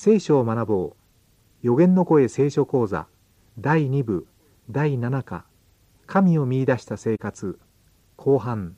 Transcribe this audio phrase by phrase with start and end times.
[0.00, 0.96] 聖書を学ぼう。
[1.60, 3.08] 予言の声聖書講座。
[3.58, 4.28] 第2部。
[4.70, 5.44] 第7課。
[6.06, 7.58] 神を見出した生活。
[8.14, 8.76] 後半。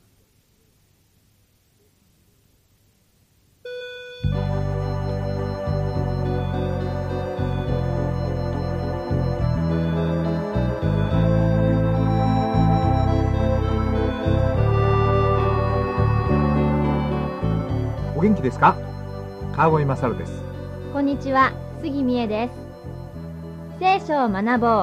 [18.17, 18.75] お元気ですか？
[19.55, 20.40] 川越勝です。
[20.91, 22.53] こんにちは、杉美恵です。
[23.79, 24.81] 聖書を学ぼ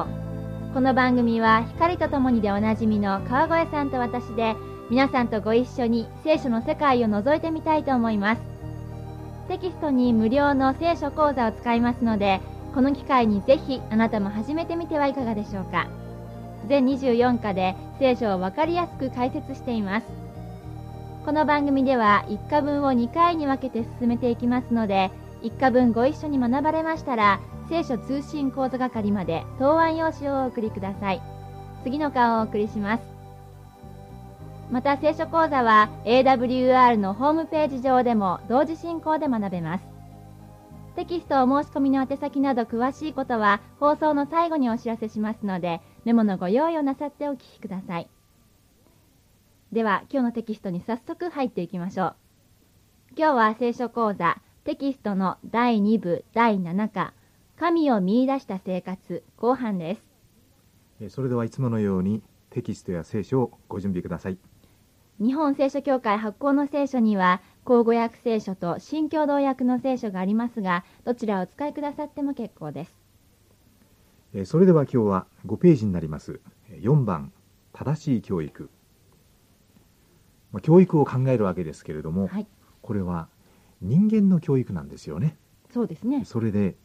[0.71, 0.73] う。
[0.73, 4.55] この番組は光とともにでおなじみの川越さんと私で
[4.89, 8.41] 皆さんとご一緒に聖書の世界を覗いてみたいと思います。
[9.49, 12.41] テキストに無料の聖書講座を使いますので、
[12.73, 15.87] この機会にぜひあなたも始めてみてはいかがでしょうか。
[16.67, 20.07] 全24課で聖書をわかりやすく解説しています。
[21.23, 31.21] この番組では1課分を2回に分けて進めていきますので、1課分ご一緒に学ばれましたら、聖書通信講座係まで答案用紙をお送りください。
[31.83, 33.03] 次の課をお送りします。
[34.71, 39.83] また聖書講座は AWR のホームページ上でも同時進行で学べます。
[40.95, 48.09] テキストお申し込みの宛先など詳しいことは放送の最後にお知らせしますので、メモのご用意をなさってお聞きください。
[49.71, 52.15] では、今日のテキストに早速入っていきましょう。
[53.15, 57.15] 今日は聖書講座テキストの第2部第7課。
[57.57, 60.03] 神を見出した生活後半です。
[61.01, 64.37] えそれではいつものようにテキストや聖書をご準備ください。
[65.19, 72.95] 日本聖書協会発行の聖書には口語訳聖書と新共同訳の聖書がありますがどちらをお使いくださっても結構です。
[74.35, 76.41] えそれでは今日は5ページになります。
[76.69, 77.31] え4番
[77.73, 78.69] 正しい教育。
[80.51, 82.45] まあ教育を考えるわけですけれども、はい、
[82.83, 83.29] これは
[83.81, 85.37] 人間の教育なんですよね。
[85.71, 86.25] そうですね。
[86.25, 86.75] それで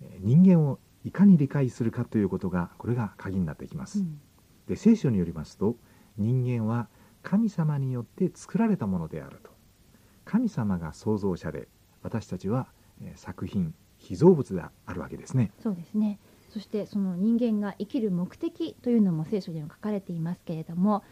[0.00, 4.20] え人間をいかに理解するかということがこれが鍵になってきます、うん。
[4.66, 5.76] で聖書によりますと
[6.16, 6.88] 人間は
[7.22, 9.50] 神様によって作られたものであると。
[10.24, 11.68] 神様が創造者で
[12.02, 12.68] 私たちは
[13.00, 15.52] えー作品被造物であるわけですね。
[15.62, 16.18] そうですね。
[16.50, 21.02] そしてその人間が生きる目的というのも聖書には書かれていますけれども、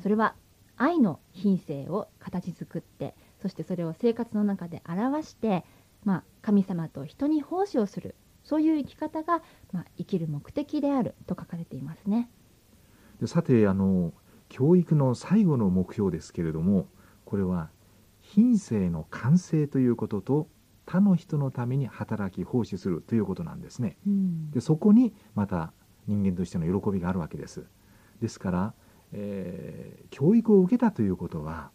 [0.00, 0.36] それは
[0.76, 5.64] 愛の品性を形作って、そしてそれを生活の中で表して、
[6.04, 8.14] まあ、神様と人に奉仕をする、
[8.44, 9.42] そういう生き方が、
[9.72, 11.14] まあ、生きる目的である。
[11.26, 12.30] と書かれていますね。
[13.20, 14.12] でさてあの
[14.48, 16.88] 教育の最後の目標ですけれども
[17.24, 17.70] これは
[18.20, 20.48] 品性の完成ということと
[20.84, 23.02] 他の人のために働き奉仕する。
[23.02, 23.98] ということなんですね。
[24.06, 24.50] うん。
[24.50, 25.72] でそこにまた
[26.06, 27.66] 人間としての喜びがあるわけです。
[28.20, 28.74] ですから、
[29.12, 31.70] えー教育を受けたということは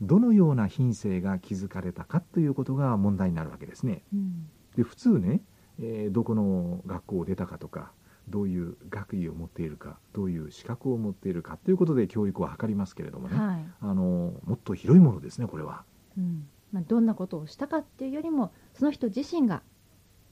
[0.00, 4.02] どのような品性が築かれたかということが問題になるわけですね。
[4.12, 4.48] うん。
[4.76, 5.40] で普通ね、
[5.80, 7.92] えーどこの学校を出たかとか
[8.28, 13.64] どういう学位を持っているかどういう資格を持っているかということで教育を図りますけれどもね、はい。
[13.80, 15.84] あのもっと広いものですねこれは。
[16.16, 16.46] うん。
[16.72, 19.62] まあ、どんなことをしたかっていうよりもその人自身が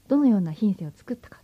[0.07, 1.41] どのような品性を作ったか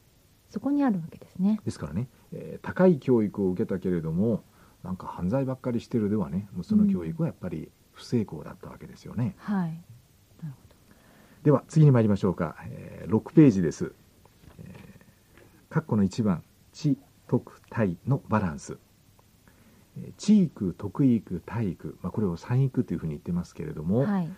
[0.50, 1.60] そこにあるわけですね。
[1.66, 4.44] ですからね、えー高い教育を受けたけれども
[4.84, 9.70] なんか犯罪ばっかりしてるではねその教育はやっぱり不成功だったわけですよね、はい、
[10.42, 10.76] なるほ
[11.44, 13.94] では次に参りましょうか、えー6ページです、
[14.60, 18.78] えー、括弧の1番知徳体のバランス。
[19.98, 23.84] えー知育徳育体育、まあ、これを三育というふうに言ってますけれどど。
[23.84, 24.30] も、はい、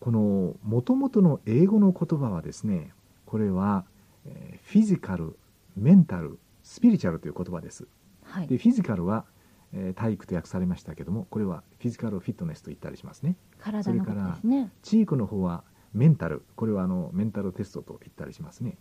[0.00, 2.92] この元々の英語の言葉はですね
[3.26, 3.84] これは、
[4.24, 5.36] えーフィジカル
[5.76, 7.86] メンタルスピリチュアルという言葉です。
[8.24, 8.48] はい。
[8.48, 9.24] で、フィジカルは、
[9.72, 13.36] えー体育と訳されましたけどもこれはフィジカルフィットネスと言ったりしますね。
[13.58, 14.70] 体のことですね。
[14.82, 16.44] チークの方はメンタル。
[16.56, 18.76] これはあのメンタルテストと言ったりしますね。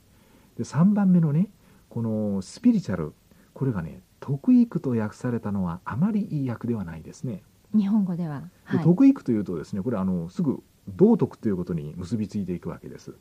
[0.58, 1.50] で3番目のね
[1.90, 3.14] このスピリチュアル。
[3.54, 7.44] これがね徳育と訳されたのはあまりいい訳ではないですね。
[7.74, 8.42] 日本語では。
[8.72, 13.16] ではい、徳育というとですねこれはあのすぐ道徳ということに結びついていくわけです。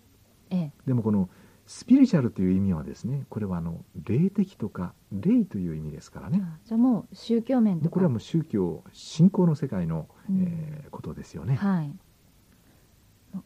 [0.51, 1.29] ええ、でもこの
[1.67, 7.91] スピリチュアルという意味はですねこれはあの霊的とか霊という意味ですからねあじゃあもう宗教面とか。
[7.91, 11.93] これはもう宗教信仰の世界の、うんえーことですよね、はい。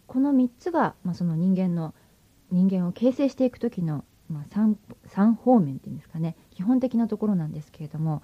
[0.06, 1.94] この三つが、まあ、その人間の
[2.50, 4.76] 人間を形成していく時の、まあ、三
[5.06, 8.22] 三方面っていうんですかね基本的なところなんですけれども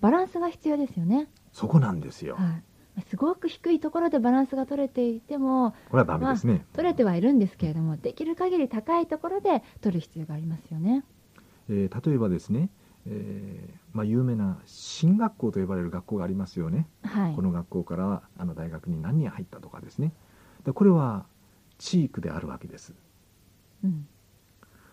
[0.00, 1.28] バランスが必要ですよね。
[1.52, 2.62] そこなんですよ、はい。
[3.02, 11.04] すごく低いところでバランスが取れていてもこれはダメですね、取れてはいるんですけれどもできる限り高いところで取る必要がありますよね。
[11.68, 12.70] えー例えばですね、
[13.06, 17.34] えーまあ、有名な進学校と呼ばれる学校がありますよね、はい。
[17.34, 20.12] この学校からあの大学に何人入ったとかですね。
[20.64, 21.26] でこれは
[21.78, 22.94] 地域であるわけです。
[23.84, 24.06] うん。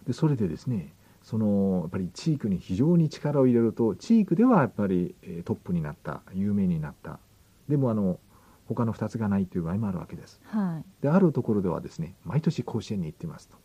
[0.05, 7.19] でそれでですねそのやっぱり地域に非常に力を入れると地域ではやっぱりえートップになった有名になった
[7.67, 8.19] でもあの
[8.67, 10.39] 他の2つがないという場合もあるわけです。
[10.45, 10.85] はい。
[11.01, 13.57] であるところではですね毎年甲子園に行ってますと。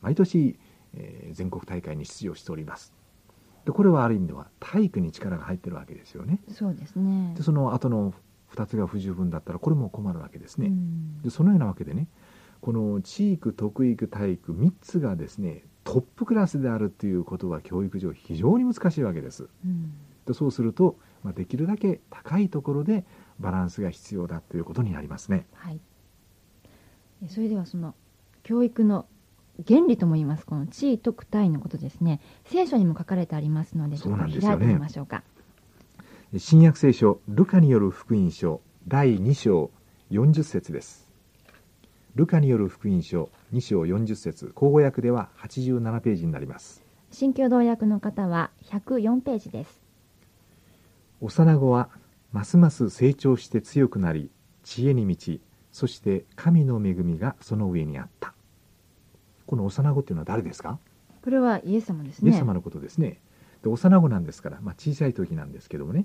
[0.00, 0.58] 毎年、
[0.94, 2.92] えー全国大会に出場しております。
[3.64, 6.40] でこれはある意味では体育に力が入ってるわけですよね。
[6.52, 7.34] そうですね。
[7.36, 8.14] でその後の
[8.54, 11.22] 2つが不十分だったらこれも困るわけですね、うん。
[11.22, 12.06] でそのようなわけでね
[12.60, 19.48] この地域特育体育3つがですねトップクラスであるということは教育上非常に難しいわけです。
[19.64, 19.92] うん。
[20.26, 23.04] でそうすると、まあ、できるだけ高いところで
[23.40, 25.46] バランスが必要だということになりますね。
[25.54, 25.80] はい。
[27.24, 27.94] えそれではその
[28.42, 29.06] 教育の
[29.66, 32.20] 原理とも言いますこの地位特体のことですね。
[32.46, 34.56] 聖書にも書かれてありますのでちそょっとうなんですよね。
[34.58, 35.22] 開いてみましょうか。
[36.36, 39.70] 新約聖書ルカによる福音書第2章
[40.10, 41.06] 40節です。
[42.14, 44.52] ルカによる福音書2章40節。
[44.54, 46.82] 口語訳では87ページになります。
[47.10, 49.80] 新共同訳の方は104ページです。
[51.20, 51.88] 幼子は
[52.36, 54.30] ますます成長して強くなり
[54.62, 55.40] 知恵に満ち
[55.72, 58.34] そして神の恵みがその上にあった。
[59.46, 60.78] この幼子っていうのは誰ですか、
[61.24, 62.30] これはイエス様ですね。
[62.30, 63.22] イエス様のことですね。
[63.62, 66.04] で幼子なんですから、まあ、小さい時なんですけどもね、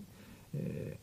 [0.54, 1.00] え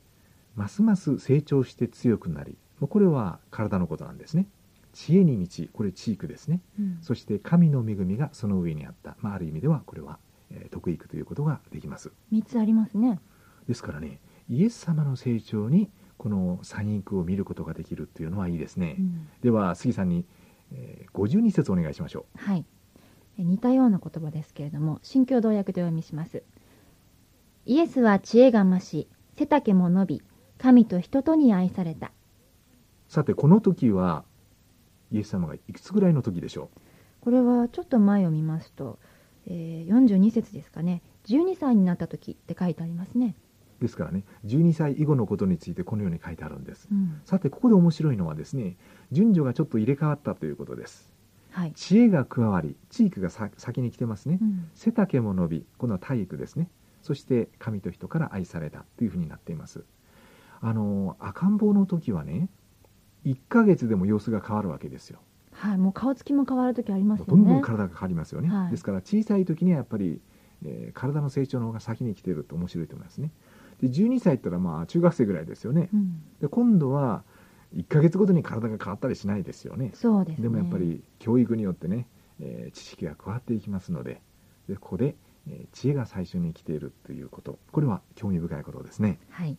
[0.56, 4.46] ーますます成長して強くなりまあこれは体のことなんですね。
[4.94, 6.62] 知恵に満ちこれ知育ですね。
[6.80, 6.98] うん。
[7.02, 10.18] そして神の恵みがその上にあった、まあ、ある意味ではこれは、
[10.50, 12.12] えー徳育ということができます。
[12.32, 13.20] 3つありますね。
[13.68, 19.28] ですからねイエス様の成長にこの三育を見ることができるっていうのはいいですね、うん。
[19.42, 20.24] では杉さんに、
[20.72, 22.64] えー52節お願いしましょはい。
[23.38, 26.42] え似たような言葉ですけれども新共同訳でお読みします。
[27.64, 30.22] イエスは知恵が増し背丈も伸び
[30.58, 32.08] 神と人とに愛された。
[32.08, 32.10] う
[33.08, 34.24] さてこの時は
[35.12, 36.70] イエス様がいくつぐらいの時でしょ
[37.20, 38.98] これはちょっと前を見ますと、
[39.46, 41.02] えー42節ですかね。
[41.26, 43.47] 12歳になった時って書いてありますね、う
[43.80, 46.88] ですからね12歳以後のことについてこのように書いてあるんです。
[46.90, 47.20] うん。
[47.24, 48.76] さてここで面白いのはですね
[49.12, 51.12] 順序がちょっと入れ替わったということです。
[51.50, 51.72] はい。
[51.72, 54.38] 知恵が加わり地域がさ先に来てますね。
[54.40, 54.68] うん。
[54.74, 56.68] 背丈も伸びこの体育ですね。
[57.02, 59.84] そして神と人から愛されたというふうになっています。
[60.60, 62.48] あの赤ん坊の時はね
[63.24, 65.20] 1ヶ月でも様子が変わるわけですよ。
[65.52, 67.30] はい、もう顔つきも変わる時ありますよね。
[67.30, 68.70] どんどん体が変わりますよね、はい。
[68.70, 70.20] ですから小さい時にはやっぱり、
[70.64, 73.30] えー体の成長の方が先に来ていると面白いと思いますね
[73.80, 75.88] で12歳ったらまあ中学生ぐらいですよね。
[75.92, 77.22] うん、で今度は
[77.74, 79.92] 1ヶ月ごとに体が変わったりしないですよね。
[79.94, 80.42] そうですね。
[80.42, 82.06] でもやっぱり教育によってね、
[82.40, 84.22] えー知識が加わっていきますので。
[84.68, 85.16] でここで、
[85.48, 87.58] えー知恵が最初に来ているということ。
[87.72, 89.18] これは興味深いことですね。
[89.30, 89.56] はい。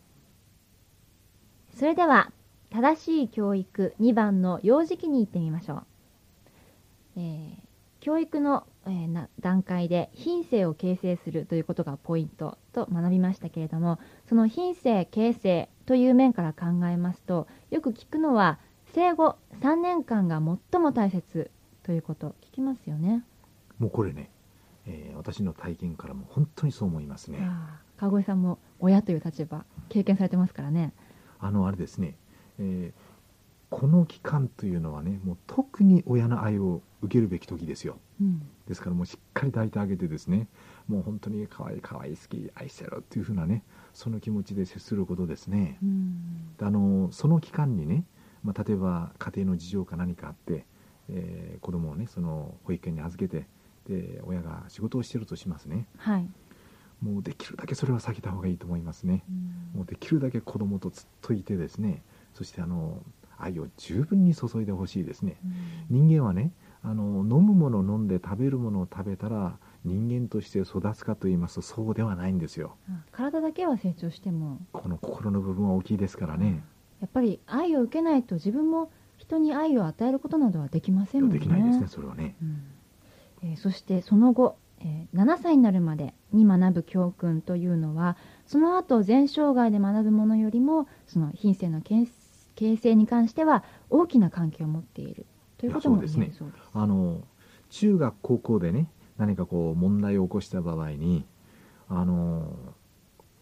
[1.74, 2.32] それでは
[2.70, 5.86] 正しい教育2番の幼児期に行ってみましょう、
[7.16, 7.69] えー
[8.00, 13.98] 教育の、えーな段階で品性を形成するということがポイントと学びましたけれども
[14.28, 18.58] その品性形成という面から考えますとよく聞くのは
[18.94, 20.40] 生後3年間が
[20.72, 21.50] 最も大切
[21.82, 23.24] ということ聞きますよね。
[23.78, 24.30] もうこれね、
[24.86, 27.38] えー私の体験からも本当にそう思いますね
[27.98, 30.92] 川越さんも親という立場経験されてますからね。
[31.38, 32.16] あのあれですね、
[32.58, 33.10] えー
[33.70, 37.98] この期間というのはねもう特に親の愛を受けるべき時ですよ。
[38.20, 38.42] うん。
[38.68, 40.48] ですからもうしっかり抱いてあげてですね。
[40.88, 43.62] もう本当に可愛い可愛い好き愛してるっていうふうなね
[43.94, 45.78] その気持ちで接することですね。
[45.82, 46.56] うん。
[46.58, 48.04] であのその期間にね、
[48.44, 50.66] まあ、例えば家庭の事情か何かあって、
[51.08, 53.46] えー子供をねその保育園に預けて
[53.86, 55.86] で親が仕事をしてるとしますね。
[55.98, 56.28] はい、
[57.02, 59.24] もうできるだけそれは避けた方がいいと思いますね。
[59.28, 59.78] うん。
[59.78, 62.02] もうできるだけ子供とずっといてですね。
[62.34, 63.02] そしてあの
[63.38, 65.36] 愛を十分に注いでほしいですね。
[65.90, 66.06] うん。
[66.08, 72.76] 人間はねあの飲むものを飲んで食べるものを食べたら人間として育つかと言いますとそうではないんですよ。
[72.88, 74.58] あ体だけは成長しても。
[74.72, 76.62] この心の部分は大きいですからね。
[77.00, 81.38] やっぱり愛を受けないと自分も人に愛を与えることなどはできませんもんね。
[81.38, 82.34] できないですねそれはね。
[82.42, 82.62] うん。
[83.42, 92.08] えーそしてその後、えー7歳になるまでに学ぶ教訓というのはその後全生涯で学ぶものよりもその品性の形
[92.54, 95.24] 形成に関しては大きな関係を持っている
[95.60, 96.32] ということもそうですね。
[96.72, 97.22] あの
[97.68, 101.26] 中学高校でね何かこう問題を起こした場合に
[101.88, 102.56] あの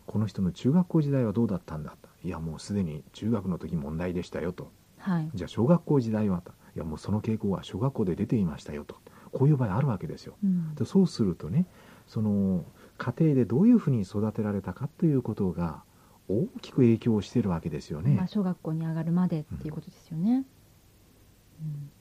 [0.06, 2.08] この人の中学校時代はどうだったんだと。
[2.24, 4.72] いやもうすでに中学の時問題でしたよと。
[4.98, 6.52] はい、じゃあ小学校時代はと。
[6.74, 8.96] いやもうその傾向は小学校で出ていましたよと。
[9.30, 10.36] こういう場合あるわけですよ。
[10.42, 10.74] うん。
[10.74, 11.66] でそうするとね
[12.08, 12.64] その
[12.96, 15.84] 家庭でどういうふうに育てられたかということが
[16.28, 20.30] 大きく影響しているわけですよね、まあ、小学校に上がるまでっていうことですよね。
[20.32, 20.34] うん。
[20.34, 21.97] まあ、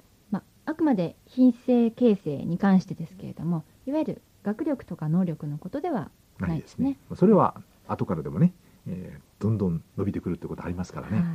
[0.68, 6.98] あくままで品性形成に関してですけれどもいわゆる学力とか能力のことではないいですすね。
[7.16, 8.54] それは後からでもね、
[8.86, 11.18] えーどんどん伸びてくるってことありますからね。
[11.20, 11.26] はい。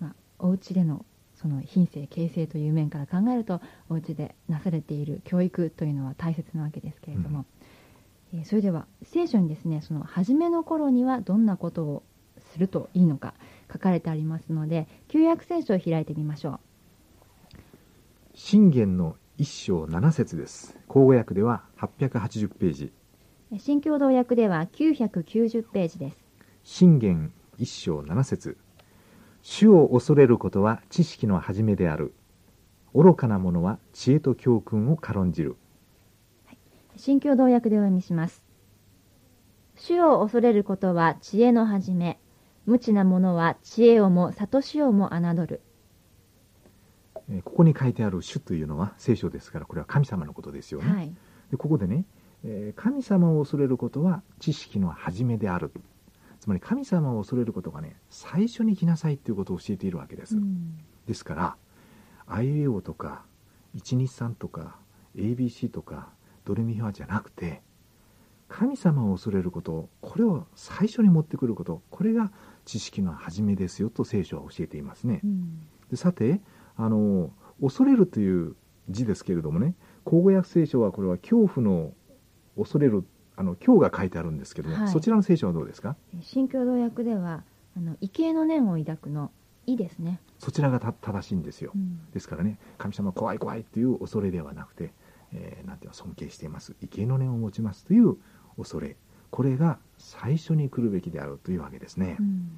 [0.00, 1.06] まあ、お家での
[1.36, 7.46] その品性形成という面から考えるとお家でなされている教育というのは大切なわけですけれども、
[8.34, 12.02] えーそれでは聖書にですねその初めの頃にはどんなことを
[12.52, 13.34] するといいのか
[13.72, 16.60] 書かれてありますので旧約聖書を開いてみましょ
[18.40, 20.78] 信玄の一章七節です。
[20.86, 22.92] 口語訳では880ページ。
[23.52, 26.16] う新共同訳では990ページです
[26.62, 28.56] 信玄一章七節
[29.42, 32.14] 主を恐れることは知識の始めである。
[32.94, 35.56] 愚かな者は知恵と教訓を軽んじる。
[36.94, 38.44] 新共同訳でお読みします。
[39.74, 42.20] 主を恐れることは知恵の始め。
[42.66, 45.60] 無知な者は知恵をも悟しをも侮る。
[47.30, 50.90] えーここに書いてある主というのは聖書ですから、これは神様のことですよね。
[50.90, 51.14] はい。
[51.50, 52.04] でここでね、
[52.44, 55.72] えー神様を恐れることは知識の始めである。
[56.40, 60.36] つまり神様を恐れることがね、最初に来なさいということを教えているわけです。
[60.36, 61.56] うんですから、
[62.26, 63.24] あいうえおとか、
[63.76, 64.76] 123とか、
[65.16, 66.10] ABC とか、
[66.44, 67.62] ドレミファじゃなくて、
[68.48, 72.30] 神様を恐れること、これを最初に持ってくること、これが
[72.66, 75.20] 知識の始めですよと聖書は教えていますね。
[75.24, 76.42] うんでさて、
[76.78, 77.30] あの、
[77.60, 78.56] 恐れるという
[78.88, 81.92] 字ですけれどもね、口語訳聖書はこれは恐怖の
[82.56, 83.04] 恐れる、
[83.36, 84.88] あの、今日が書いてあるんですけども、はい。
[84.88, 85.96] そちらの聖書はどうですか？
[86.22, 87.44] 新共同訳では、
[87.76, 89.30] あの、畏敬の念を抱くの、
[89.66, 90.20] いですね。
[90.38, 91.72] そちらがた正しいんですよ。
[91.74, 92.00] うん。
[92.12, 94.94] ですからね神様怖い怖いっていう恐れではなくて、
[95.32, 96.74] えーなんていうの尊敬しています。
[96.80, 98.16] 畏敬の念を持ちますという
[98.56, 98.96] 恐れ。
[99.30, 102.48] これが最初に来るべきであるというわけですね、うん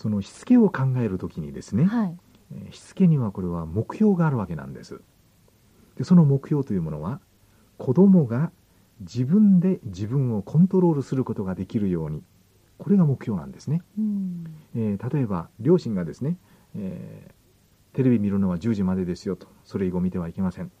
[0.00, 2.16] そのしつけを考える時にですね、はい。
[2.54, 5.02] えーしつけにはこれは目標があるわけなんです。
[5.96, 7.20] でその目標というものは
[7.76, 8.50] 子供が
[9.00, 12.22] 自分で自分をコントロールすることができるように
[12.78, 13.82] これが目標なんですね。
[13.98, 14.44] うん。
[14.74, 16.38] えー例えば両親がですね、
[16.74, 17.32] えー
[17.94, 20.72] テレビ見るのは10時までですよとそれ以後見てはいけません。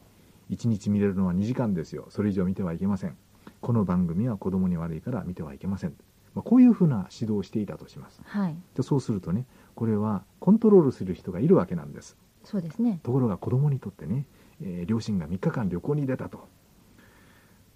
[0.48, 3.18] 1日見れるのは2時間ですよそれ以上見てはいけません。
[3.60, 5.94] この番組は子供に悪いから見てはいけません、
[6.34, 8.56] まあ、こういうふうな指導をしていたとしますはい。
[8.76, 13.00] でそうするとねこれはコントロールする人がいるわけなんですそうですね。
[13.02, 14.26] ところが子供にとってね、
[14.62, 16.48] えー両親が3日間旅行に出たと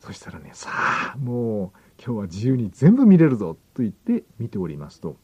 [0.00, 0.70] そしたらねさ
[1.14, 5.16] あもう今日は自由に全部見れるぞと言って見ておりますと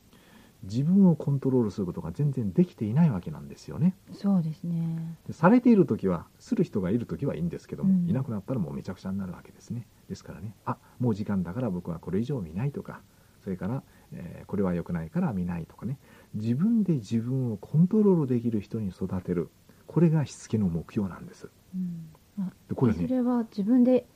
[0.62, 5.16] 自分をコントロールすることが全然できていないわけなんですよねそうですね。
[5.26, 13.00] でされている時はする人がいる時はいいんですけども、うんいなくなったらもうめちゃくちゃになるわけですねですからねあもう時間だから僕はこれ以上見ないとか
[13.44, 13.82] それから、
[14.12, 15.98] えーこれは良くないから見ないとかね。
[16.34, 19.50] 自分で自分をコントロールできる人に育てる。
[19.86, 21.48] これがしつけの目標なんです。
[21.74, 22.10] うん。
[22.36, 24.06] までこれね、あそれは自分で、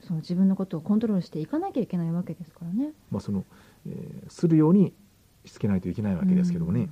[0.00, 2.92] その自分のことをコントロールしていかなきゃいけないわけですからね。
[3.10, 3.44] まあその
[3.86, 4.92] えーするように
[5.44, 6.88] しつけないといけないわけですけどもね、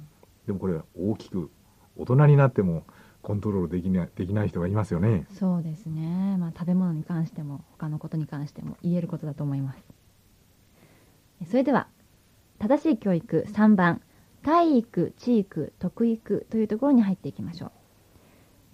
[0.47, 1.50] でもこれは大きく
[1.97, 2.85] 大人になっても
[3.23, 5.09] コントロールできないできない人がいますよね。
[5.09, 6.37] うんそうですね。
[6.38, 9.85] まあ食べ物に関しても他のことに関しても言えることだと思います。
[11.49, 11.88] それでは
[12.59, 14.02] 正しい教育3番
[14.42, 17.73] 体育、地育、徳育というところに入っていきましょ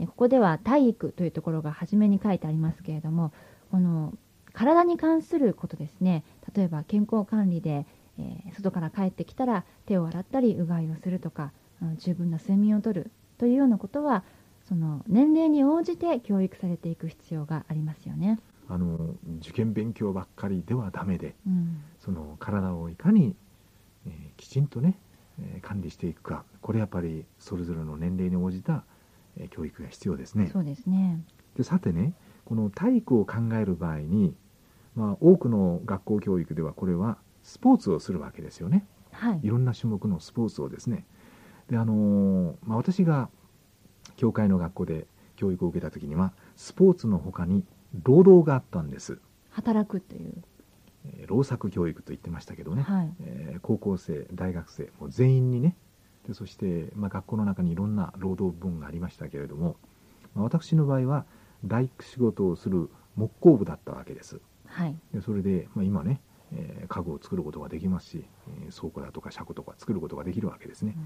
[0.00, 0.06] う。
[0.06, 3.32] ここでは体育というところが初めに書いてありますけれども、
[3.70, 4.12] この
[4.52, 6.24] 体に関することですね。
[6.54, 7.86] 例えば健康管理で、
[8.18, 11.52] え外から帰ってきたら手を洗ったりうがいをするとか、
[11.98, 14.22] 十分な睡眠をとるというようなことは、
[14.68, 18.38] その年齢に応じて教育されていく必要がありますよね。
[18.68, 23.36] あの受験勉強ばっかりではダメでうん、その体をいかに、
[24.06, 24.98] えーきちんとね、
[25.40, 28.84] えー管理していくかこれやっぱりそれぞれの年齢に応じた、
[29.36, 31.20] えー教育が必要ですねそうですね。
[31.56, 32.12] でさてね
[32.44, 34.34] この体育を考える場合に、
[34.94, 39.48] まあ、多くの学校教育ではこれはスポーツをするわけですよねはいい。
[39.48, 41.04] ろんな種目のスポーツをですね
[41.70, 43.28] であのーまあ、私が
[44.16, 45.06] 教会の学校で
[45.36, 47.64] 教育を受けた時にはスポーツの他に
[48.02, 49.18] 労働があったんです、
[49.50, 50.32] 働くという。
[51.04, 53.14] えー労作教育と言ってましたけどね、はい。
[53.20, 55.76] えー高校生大学生もう全員にね
[56.26, 59.76] でそして、まあ、学校の中にいろんな労働部門がありましたけれども、
[60.34, 61.24] まあ、私の場合は
[61.64, 64.96] 大工仕事をする木工部だったわけですはい。
[65.14, 66.20] でそれで、まあ、今ね、
[66.52, 68.24] えー家具を作ることができますし、
[68.64, 70.96] えー倉庫だとか車庫とか作ることができるわけですね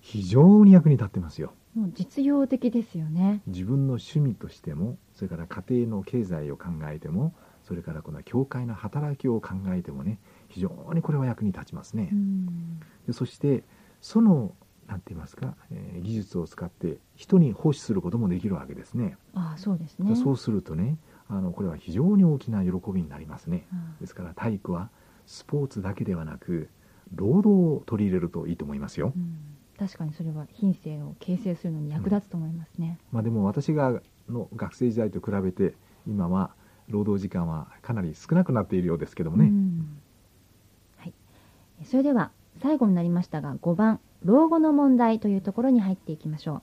[0.00, 3.42] 非常に役に立ってますようんもう実用的ですよね。
[3.46, 7.34] 自分の趣味としてもそれから家庭の経済を考えても
[7.64, 12.80] それからこの教会の働きを考えてもね非常にこれは役に立ちますね、うん。
[13.06, 13.64] でそして
[14.00, 14.54] その
[14.86, 19.16] なんて言いますか、えー技術を使って人に奉仕することもできるわけですね。
[19.34, 23.66] ああそうですねそうするとねあのこれは非常に大きな喜びになりますね。
[23.72, 23.96] うん。
[24.00, 24.90] ですから体育は
[25.26, 26.68] スポーツだけではなく
[27.14, 29.12] 労働を取り入れるといいと思いますよ。
[29.16, 29.38] うん。
[29.78, 35.74] 確かにそれは品性を形成するのに役立つと思いますね、まあでも私がの学生時代と比べて
[36.06, 36.54] 今は
[36.88, 39.46] 労働時間はかなり少なくなっているようですけどもね。
[39.46, 39.98] うん。
[40.98, 41.14] はい、
[41.84, 42.30] それでは
[42.62, 46.62] 最後になりましたが5番老後の問題というところに入っていきましょ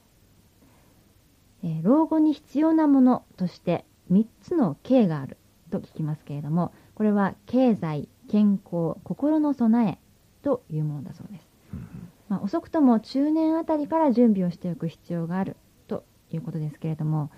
[1.63, 5.37] う、えー老後に必要なものとして3つの K がある
[5.69, 9.97] と聞きますけれどもこれは経済健康心の備え
[10.43, 17.29] というものだそうです、うんまあ、遅くとも中年あたりから準備をしておく必要があるということですけれども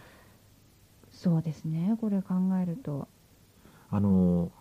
[1.12, 3.08] そうですねこれ考えると。
[3.90, 4.52] あの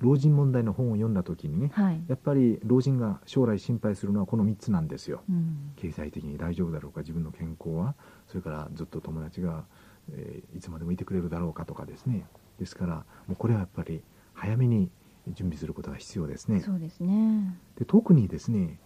[0.00, 5.22] 老人問題の本を読んだ時にねはい、やっぱり老人が将来心配するのはこの3つなんですよ。
[5.30, 5.72] うん。
[5.76, 7.94] 経済的に大丈夫だろうか自分の健康は。
[8.26, 9.64] それからずっと友達が、
[10.12, 12.26] えーいつまでもいてくれるだろうかとかですね。
[12.58, 12.94] ですから
[13.26, 14.02] もうこれはやっぱり
[14.34, 14.90] 早めに
[15.28, 16.60] 準備することが必要ですね。
[16.60, 17.56] そうですね。
[17.78, 18.78] で特にですね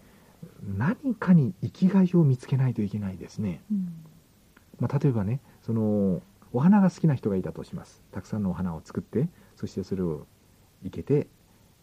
[0.76, 3.88] 何かに生きがいを見つけないといけないですね、うん。
[4.78, 8.02] まあ、例えばねそのお花が好きな人がいたとします。
[8.12, 10.26] たくさんのお花を作ってそしてそれを
[10.84, 11.28] 生けて、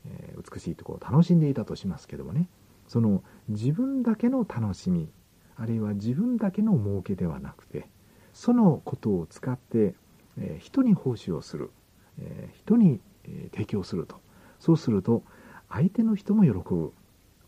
[0.05, 2.47] えー美しいところを楽しんでいたとしますけどもね。
[2.87, 5.09] その自分だけの楽しみ
[5.55, 7.87] あるいは自分だけの儲けではなくて
[8.33, 9.95] そのことを使って、
[10.37, 11.71] えー人に奉仕をする、
[12.19, 14.19] えー人に、えー提供すると。
[14.59, 15.23] そうすると
[15.69, 16.93] 相手の人も喜ぶ。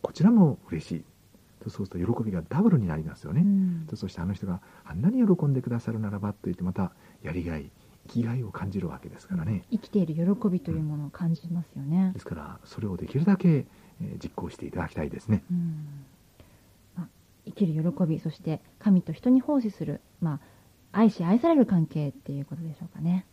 [0.02, 1.04] こちらも嬉しい。
[1.64, 3.88] とそうすると喜びがダブルになりますよね、うん。
[3.96, 6.92] そしてあの人があんなに喜んでくださるならばと言ってまた
[7.24, 7.72] やりがい
[8.08, 9.64] 生きがいを感じるわけですからね。
[9.72, 12.12] 生きている喜びというものを感じますよね。
[12.14, 12.20] で。
[12.20, 15.44] すからそれをできるだけ、えー実行していただきたいですね。
[15.50, 15.86] うん。
[16.98, 17.08] まあ、
[17.46, 20.40] 生きる喜びそして神と人に奉仕する、まあ、
[20.96, 23.26] 愛し愛される関係っていうことでしょうかね。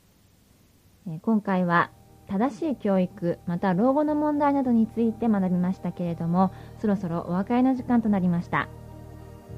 [1.07, 1.91] えー今回は
[2.29, 8.69] 正しい教育また老後の問題などについて学びましたけれどもそろそろお別れの時間となりました。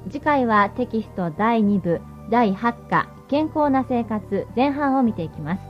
[0.09, 5.61] 次回はテキスト第2部第8課健康な生活前半を見ていきます。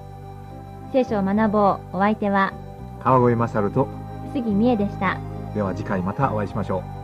[0.91, 1.97] 聖書を学ぼう。
[1.97, 2.53] お相手は
[3.01, 3.87] 川越勝と
[4.33, 5.17] 杉美恵でした。
[5.53, 6.94] では次回またお会いしましょう